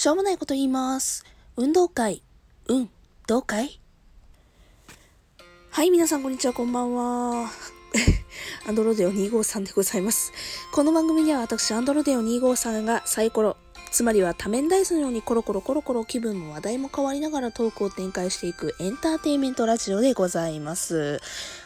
[0.00, 1.26] しょうもないこと言います。
[1.58, 2.22] 運動会、
[2.68, 2.90] うん、
[3.26, 3.78] どうかい
[5.68, 7.50] はい、皆さんこんにちは、こんばんは。
[8.66, 10.32] アンドロデオ253でございます。
[10.72, 13.58] この番組では私、アンドロデオ253がサイコロ、
[13.90, 21.20] つまりは多面ダイスのようにコロコロコロコロ気分も話題も変わりながらトークを展開していくエンターテインメントラジオでございます。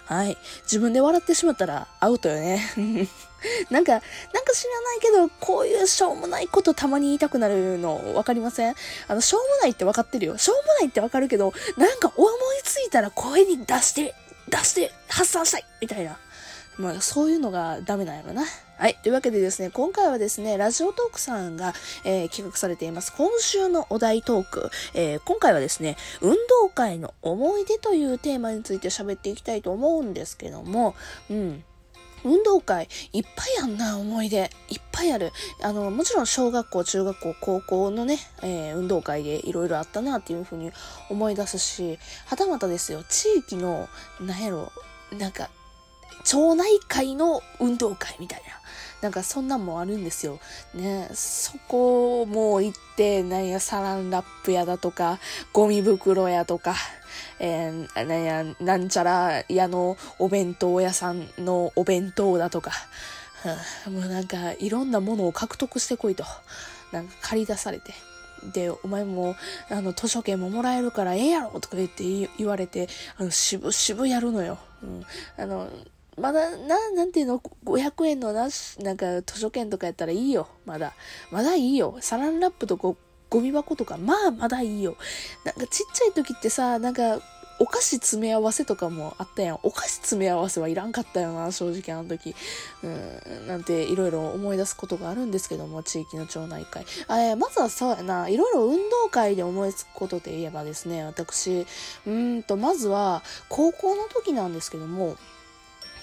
[0.06, 0.36] はい。
[0.64, 2.60] 自分で笑ってしまったらアウトよね。
[3.70, 4.10] なんか、なんか
[4.54, 8.74] 知らないけど、こういうしょうもないことたまに言いたくなるの分かりません？
[9.08, 10.38] あの、しょうもないって分かってるよ。
[10.38, 12.32] しょうもないってわかるけど、なんか思い
[12.62, 14.14] ついたら声に出して、
[14.48, 16.18] 出して発散したいみたいな。
[16.76, 18.44] まあ、そういうのがダメなんやろな。
[18.76, 18.96] はい。
[19.02, 21.74] というわけでですね、今回はですね、ラジオトークさんが、
[22.04, 24.70] えー企画されています、今週のお題トーク。
[24.94, 30.96] えー今回はですね、運動会の思い出というテーマについて喋っていきたいと思うんですけども、
[31.30, 31.64] うん。
[32.24, 34.50] 運動会、いっぱいあんな、思い出。
[34.70, 35.30] いっぱいある。
[35.62, 40.72] あの、もちろん小学校、中学校、高校のね、えー運動会でいろいろあったなっていうふうに
[41.10, 43.88] 思い出すし、はたまたですよ、地域の、
[44.20, 44.72] なんやろ、
[45.12, 45.48] なんか、
[46.24, 48.54] 町内会の運動会みたいな。
[49.04, 50.38] なんかそんなんもあるんですよ。
[50.72, 55.18] ね、そこも行って、なんや、サランラップ屋だとか、
[55.52, 56.74] ゴミ袋屋とか、
[57.38, 62.70] えー、なんや、なんちゃら屋のお弁当屋さんのお弁当だとか、
[63.42, 66.24] はもうなんかいろんなものを獲得してこいと、
[66.90, 67.92] なんか借り出されて。
[68.52, 69.36] で、お前も、
[69.70, 74.58] あの、図書券ももらえるからええやろとか言って言言われて、あの、渋々やるのよ。
[74.82, 75.02] うん。
[75.36, 75.68] あの、
[76.16, 80.48] まだ、な、なんていうの、500円のなし、なんか図書券とかやったらいいよ。
[80.64, 80.94] まだ。
[81.30, 81.96] まだいいよ。
[82.00, 82.96] サランラップとゴ
[83.30, 84.96] ゴミ箱とか、まあまだいいよ。
[85.44, 87.20] なんかちっちゃい時ってさ、なんか、
[87.60, 89.58] お菓子詰め合わせとかもあったやん。
[89.62, 92.34] お菓子詰め合わせはいらんかったよな、正直あの時。
[92.82, 96.84] うん、なんていろいろ思い出すことがあるんですけども、地域の町内会。
[97.06, 101.64] あえまずはそうやな、いろいろ運動会で思いつくことで言えばですね、私、
[102.06, 105.16] うんと、まずは、高校の時なんですけども、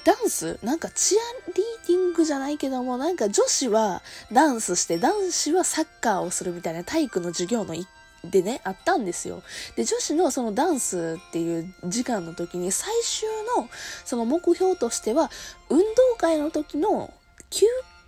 [0.04, 0.58] ダンス？
[0.64, 4.02] なんかチアリーディングじゃないけども、なんか女子は
[4.32, 7.88] ダンスして、男子はサッカーをするみたいな体育の授業の一
[8.24, 9.42] でね、あったんですよ。
[9.76, 13.68] で、女子のそのダンスっていう時間の時に最終の
[14.06, 15.32] その目標としては、
[15.70, 15.86] 運動
[16.18, 17.12] 会の時の
[17.50, 17.66] 休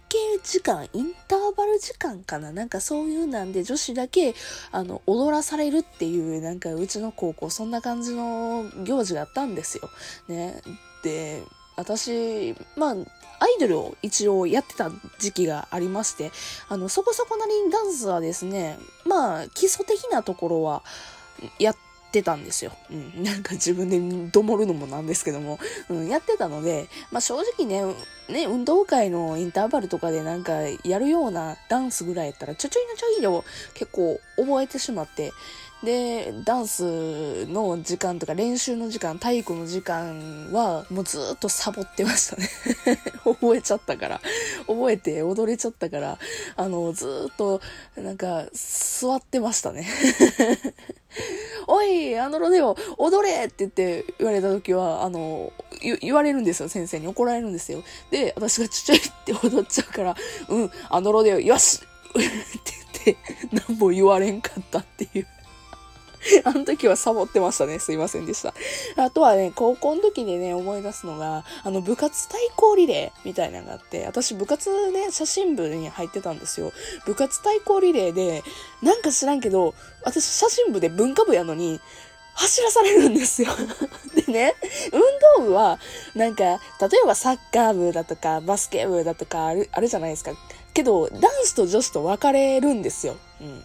[0.10, 2.52] 憩時間、インターバル時間かな？
[2.52, 4.36] なんかそういうなんで女子だけ、
[4.72, 9.90] あの、踊らされるっていう、なんかうちの高校そんな感じの行事があったんですよ。
[10.28, 10.62] ね。
[11.04, 11.42] で、
[11.76, 12.96] 私、まあ、
[13.40, 14.90] アイドルを一応やってた
[15.20, 16.32] 時期がありまして、
[16.70, 20.84] あの、そこそこなりにダンスはですね、まあ、基礎的なところは
[21.60, 21.76] やっ
[22.12, 22.72] てたんですよ。
[22.92, 23.12] うん。
[23.24, 24.00] なんか自分で
[24.32, 27.84] どもるのもなんですけども、うん、やってたので、まあ正直ね、
[28.30, 30.54] ね、運動会のインターバルとかでなんか
[30.84, 35.34] やるようなダンスぐらいやったら、ちょちょいのちょいで結構覚えてしまって、
[35.84, 42.50] で、ダンスの時間とか練習の時間、体育の時間はもうずっとサボってましたね。
[43.26, 44.22] 覚えちゃったから。
[44.66, 46.18] 覚えて踊れちゃったから、
[46.56, 47.60] あの、ずっと
[47.98, 49.86] なんか座ってましたね。
[51.68, 55.52] おい、あのロデオ、踊れって言って言われた時は、あの、
[56.00, 57.84] 言われるんですよ、先生に怒られるんですよ。
[58.10, 60.16] で、私がちっちゃいって踊っちゃうから、
[60.48, 62.24] うん、あのロデオ、よし って
[63.04, 63.18] 言って、
[63.68, 65.28] 何も言われんかったっていう。
[66.44, 67.80] あの時はサボってましたね。
[67.80, 68.54] すいませんでした。
[68.98, 76.72] あとはね、高校の時でね、思い出すのが、あの、部活対抗リレーみたいなのがあって、私部活ね、写真部に入ってたんですよ。
[77.06, 78.44] 部活対抗リレーで、
[78.82, 79.74] なんか知らんけど、
[80.04, 81.80] 私写真部で文化部やのに、
[82.36, 83.50] 走らされるんですよ。
[84.16, 84.56] でね、
[84.92, 85.02] 運
[85.44, 85.80] 動部は、
[86.16, 86.54] なんか、例
[87.04, 90.32] えばサッカー部だとか、バスケ部だとかある、あるじゃないですか。
[90.74, 93.18] けど、ダンスと女子と分かれるんですよ。
[93.40, 93.64] うん。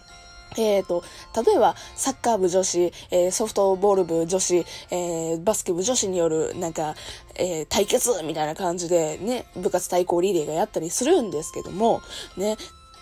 [0.57, 1.03] えーと、
[1.45, 6.95] 例えば、サッカー部女子、えーソフトボール部女子、えーバスケ部女子による、なんか、
[7.35, 12.01] えー対決みたいな感じでね、部活対抗リレーがやったりするんですけども、
[12.37, 12.57] ね、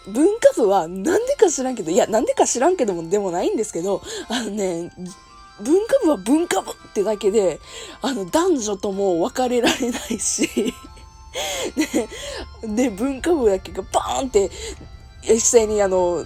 [0.07, 4.91] 文化部はなんでか知らんけど、いや、なんでか知らんけども、でもないんですけど、あのね、
[5.61, 7.59] 文化部は文化部ってだけで、
[8.01, 10.73] あの、男女とも分かれられないし、
[11.75, 12.07] で、
[12.63, 14.50] で、文化部だけがバーンって、
[15.23, 16.25] 一斉にあの、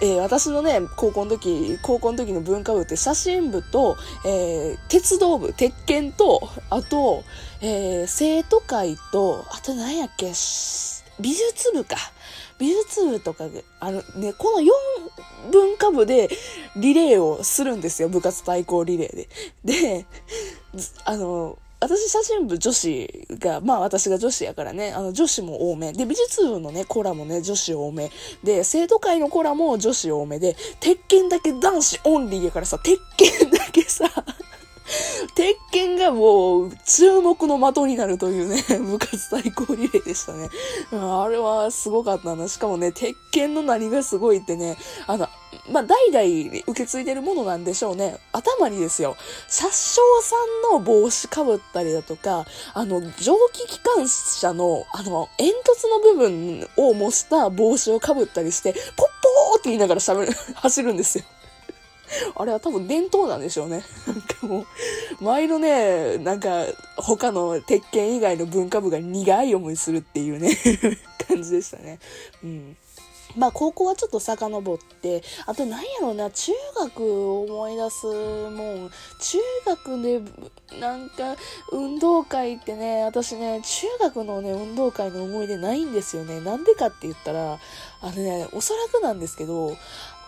[0.00, 7.24] えー私のね、高校の時、高校の時の文化部って写真部と、えー鉄道部、鉄拳と、あと、
[7.60, 10.26] えー生徒会と、あと何やっけ、
[11.20, 11.96] 美術部か。
[12.58, 16.28] 美術部とかで、あのね、この4文化部で
[16.76, 19.28] リレーをするんですよ、部活対抗リレーで。
[19.64, 20.06] で、
[21.04, 25.92] あの、私写真部女子が、まあ私が女子やからね、あの女子も多め。
[25.92, 28.10] で、美術部のね、コラもね、女子多め。
[28.42, 34.10] で、生徒会のコラも女子多めで、鉄拳だけ男子オンリーやからさ、鉄拳だけさ、
[35.34, 40.48] 鉄拳がもう注目の的になるというね、部活対抗リレーでしたね。
[40.92, 42.48] あれはすごかったな。
[42.48, 44.76] しかもね、鉄拳の何がすごいってね、
[45.06, 45.28] あの、
[45.70, 48.18] まあ、代々受け継いでるものなんでしょうね。
[48.32, 49.16] 頭にですよ、
[49.48, 50.36] 車掌さ
[50.72, 61.24] んの帽子かぶったりだとか、あの、蒸気機関車の、あの、煙突の部分を模した帽子をかぶったりして、ポッポーって言いながら喋る、 走るんですよ。
[62.36, 63.82] あれは多分伝統なんでしょうね。
[64.06, 64.66] なんかも
[65.20, 66.64] う、前のね、なんか、
[66.96, 70.56] 他の鉄拳以外の文化部が苦い思いするっていうね
[71.28, 71.98] 感じでしたね。
[72.42, 72.76] うん。
[73.38, 78.90] まあ高校はちょっと遡って、あと何やろうな、中学を思い出すもん、
[79.20, 80.20] 中学で
[80.80, 81.36] なんか
[81.72, 86.40] 運動会ってね、私ね、中学のね、運動会の思い出ないんですよね。
[86.40, 87.58] なんでかって言ったら、
[88.00, 89.76] あのね、おそらくなんですけど、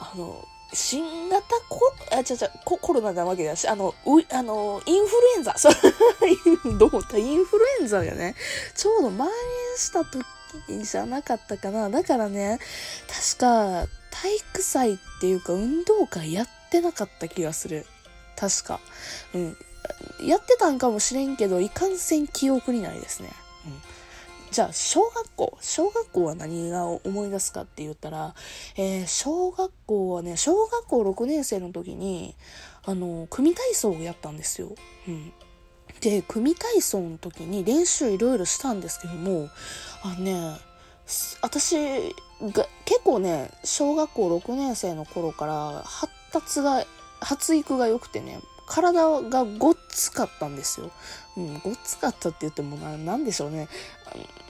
[0.01, 1.81] あの、新型コ
[2.13, 5.73] ロ、あ、ちゃちゃ、コロナなわけだし、あの、う、あの、インフルエンザ、そう、
[6.79, 8.37] どう思ったインフルエンザがね、
[8.77, 9.31] ちょうど蔓延
[9.77, 10.25] した時
[10.83, 11.91] じゃなかったかな。
[11.91, 12.59] だからね、
[13.09, 17.87] 確か、体育祭っていうか運動会やってなかった気がする。
[18.37, 18.81] 確か。
[19.35, 19.57] うん。
[20.27, 23.31] やってたんかもしれんけど、いかんせん記憶にないですね。
[23.67, 23.73] うん。
[24.51, 25.59] じゃあ、小学校。
[25.61, 28.35] 小学校は何が思い出すかって言ったら、
[28.77, 32.35] えー、小学校はね、小学校6年生の時に、
[32.85, 34.75] あの、組体操をやったんですよ。
[35.07, 35.33] うん。
[36.01, 39.51] で、組体操の時に練習いろいろしたんですけども、
[40.03, 40.57] あのね、
[41.43, 41.77] 私
[42.41, 46.85] が結構ね、小学校6年生の頃から発達が、
[47.21, 48.41] 発育が良くてね、
[48.71, 50.93] 体がごっつかったんですよ。
[51.37, 53.69] うん、ごっつかったって言ってもな、なんでしょうね。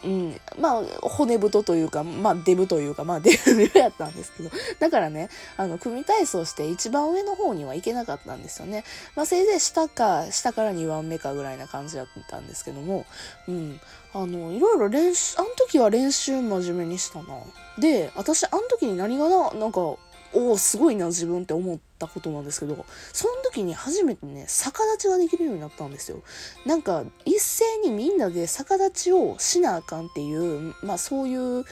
[0.05, 4.51] うん、まあ、骨太というか、まあ、デブというか、まあ、デブやったんですけど。
[4.79, 8.85] だからね、あの、組体操して一番上の方には行けなかったんですよね。
[9.17, 13.07] まあ、せいぜい下か、下から2番目かぐらいな感じだったんですけども、
[13.49, 13.81] うん。
[14.13, 17.39] あの、いろいろ練習、あの時は練習真面目にしたな。
[17.79, 19.99] で、私、あの時に何がな、なんか、お
[20.33, 26.23] お、すごいな、自分って思ってたことなんですけど、その時に初めてね、逆立ちができるようになったんですよ。
[26.67, 31.64] なんか、一斉にみんなで逆立ちをしなあかんっていう、まあそういう、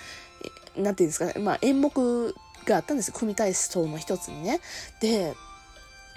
[0.76, 2.34] なんていうんですかね、まあ演目
[2.66, 3.14] があったんですよ。
[3.16, 4.60] 組体操の一つにね。
[5.00, 5.34] で、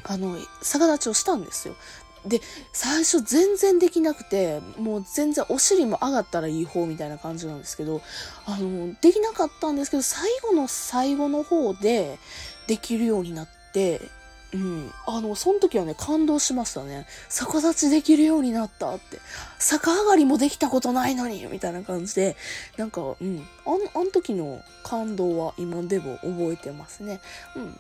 [0.03, 1.75] あの、逆立ちをしたんですよ。
[2.25, 2.39] で、
[2.71, 8.01] 最初全然できなくて、もう全然お尻も上がったらいい方みたいな感じなんですけど、
[8.45, 12.19] あの、できなかったんですけど、最後の最後の方で
[12.67, 13.60] できるようになって、
[14.53, 14.91] うん。
[15.07, 17.07] あの、その時はね、感動しましたね。
[17.29, 19.19] 逆立ちできるようになったって。
[19.59, 22.35] 逆上がりもできたことないのにみたいな感じで、
[22.77, 23.45] なんか、うん。
[23.65, 27.21] あの、あの時の感動は今でも覚えてますね。
[27.55, 27.79] うん。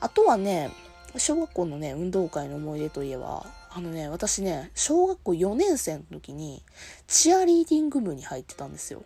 [0.00, 0.70] あとはね、
[1.16, 6.62] 小学校のね、運動会の思い出といえば、あのね、私ね、小学校4年生の時に、
[7.06, 9.02] チアリーディング部に入ってたんですよ。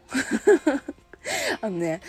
[1.61, 2.01] あのね、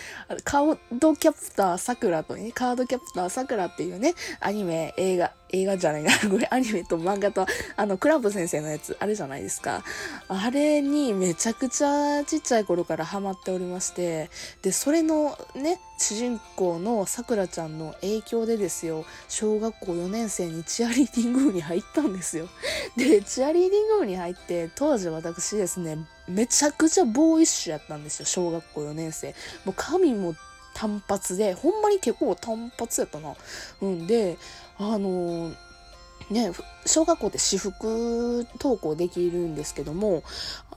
[0.44, 9.84] カードキャプターさくらとね、カードキャプターさくらっていうね、アニメ、映画、映画じゃないな、これアニメと漫画と、あの、クラブ先生のやつ、あれじゃないですか。
[10.28, 14.30] あれにめちゃくちゃちっちゃい頃からハマっておりまして、
[14.62, 22.50] で、それのね、主人公のさくらちゃんの影響でですよ、小学校4年生にチアリーディング部に入ったんですよ。
[22.98, 29.36] で、チアリーディング部に入って、当時私ですね、めちゃくちゃボーイッシュやったんですよ、小学校4年生。
[29.64, 30.36] もう髪も
[30.76, 33.34] 単発で、ほんまに結構単発やったな。
[33.82, 34.38] うんで、
[34.78, 35.56] あのー、
[36.30, 36.52] ね、
[36.86, 40.24] 小学校って私服登校できるんですけども、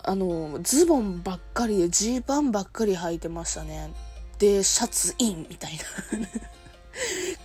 [0.05, 3.93] あの、ズボンばっかりでジーパンばっかり履いてましたね。
[4.39, 5.73] で、シャツインみたい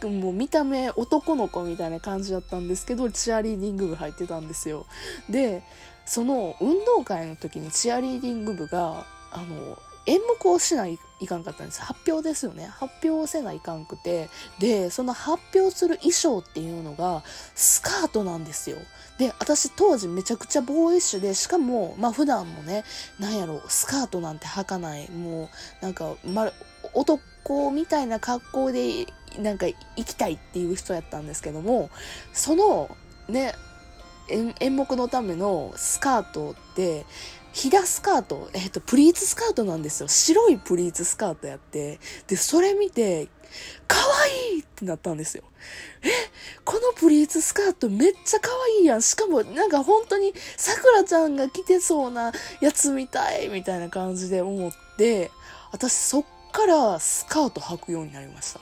[0.01, 0.09] な。
[0.09, 4.85] もう見た目男の子みたいな感じだったんですけど、チアリーディング部入ってたんですよ。
[5.29, 5.63] で、
[6.05, 11.81] その運動会の時にチアリーディング部が、あの、演目をしないいかんかったんです。
[11.81, 12.65] 発表ですよね。
[12.65, 14.29] 発表をせないかんくて。
[14.59, 17.23] で、その発表する衣装っていうのが、
[17.55, 18.77] スカートなんですよ。
[19.17, 22.83] で、私当時めちゃくちゃボーイッシュで、しかも、まあ普段もね、
[23.19, 25.49] なんやろ、スカートなんて履かない、も
[25.81, 26.51] う、なんか、ま、
[26.93, 29.07] 男みたいな格好で、
[29.39, 31.89] なんか行きたいっていう人やったんですけども、
[32.33, 32.95] その、
[33.29, 33.55] ね、
[34.29, 37.05] 演目のためのスカートって、
[37.53, 40.09] ひだスカート、えっ、ー、と、プリーツスカートなんですよ。
[40.09, 41.99] 白いプリーツスカートやって。
[42.27, 43.29] で、それ見て、
[43.87, 44.03] かわ
[44.51, 45.43] いいってなったんですよ。
[46.01, 46.09] え
[46.65, 49.01] このプリーツスカートめっちゃ可愛いやん。
[49.03, 52.31] しかもなんか本当にさくらちゃんが着てそうな
[52.61, 55.29] やつみたいみたいな感じで思って、
[55.71, 58.61] 私そっからスカート履くようになりました。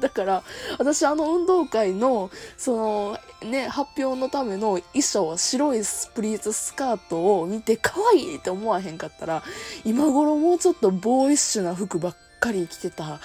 [0.02, 0.42] だから、
[0.78, 9.42] 私あの運動会の、その、ね、発表のための衣装は、白いスプリーツスカートを見て可愛いって思わへんかったら、
[9.84, 13.20] 今頃もうちょっとボーイッシュな服ばっかり着てた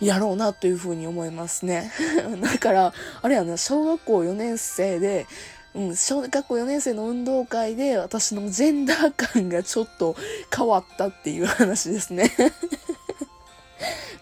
[0.00, 1.92] やろうなというふうに思いますね。
[2.40, 5.26] だから、あれやな、小学校4年生で、
[5.74, 10.16] うん、小学校4年生の運動会で私のジェンダー感がちょっと
[10.54, 12.32] 変わったっていう話ですね。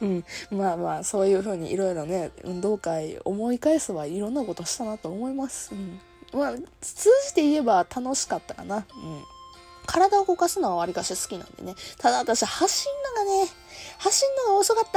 [0.00, 6.00] うん、まあまあそういうふうにいろいろね運動会思い返すはいろんなことしたなと思います、うん、
[6.38, 8.76] まあ通じて言えば楽しかったかな。
[8.76, 8.84] うん。
[9.88, 11.74] 体を動かすのはわりかし好きなんでね。
[11.98, 13.50] ただ私走んのがね、
[13.98, 14.90] 走んのが遅かっ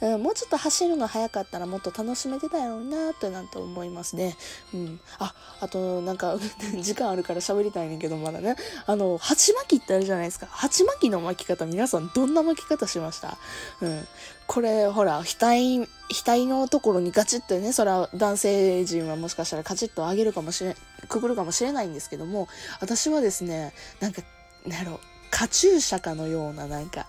[0.00, 0.06] た。
[0.06, 4.36] うん、もうちょっと走るの早かったらもっと楽しめてたやろうなってなんて思いますね。
[4.74, 5.00] うん。
[5.18, 6.36] あ、あとなんか
[6.80, 8.56] 時間あるから喋りたいねんけどまだね。
[8.86, 10.46] あの、鉢巻きってあるじゃないですか。
[10.50, 13.38] 鉢巻きの巻き方皆さんどんな巻き方しました？
[13.80, 14.08] うん。
[14.48, 20.74] これほら、額、額のところにガチッとね、それは男性陣はもしかしたらカチッと上げるかもしれ、
[21.06, 22.48] くぐるかもしれないんですけども、
[22.80, 24.22] 私はですね、なんか、
[24.66, 25.00] なんやろ、
[25.30, 27.06] カチューシャかのような、なんか、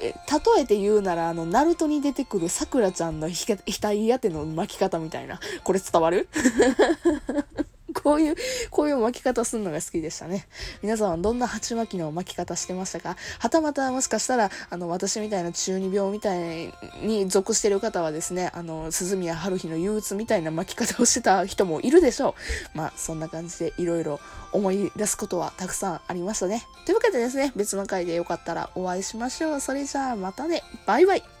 [0.00, 0.12] え、
[0.56, 5.40] 例えて言うなら、あの、ナルトに出てくるさくらちゃんの額当ての巻き方みたいな。
[5.64, 6.28] これ伝わる？
[8.02, 8.36] こういう、
[8.70, 10.46] こういう巻き方するのが好きでしたね。
[10.82, 13.16] 皆さんはどんな鉢巻きの巻き方してましたか？
[13.38, 16.72] はたまたもしかしたら、あの、私みたいな中二病みたい
[17.02, 22.34] に属してる方はですね、あの、鈴宮春日の憂鬱みたいな巻き方をしてた人もいるでしょ
[22.74, 22.78] う。
[22.78, 24.20] まあ、そんな感じでいろいろ
[24.52, 26.66] 思い出すことはたくさんありましたね。
[26.84, 29.60] というわけでですね、別の回でよかったらお会いしましょう。
[29.60, 30.62] それじゃあまたね。
[30.86, 31.31] バイバイ。